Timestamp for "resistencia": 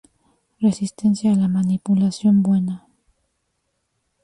0.61-1.31